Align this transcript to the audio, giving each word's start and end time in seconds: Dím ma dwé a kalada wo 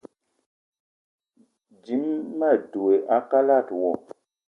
Dím 1.85 2.03
ma 2.37 2.49
dwé 2.71 2.93
a 3.15 3.17
kalada 3.29 3.73
wo 3.81 3.89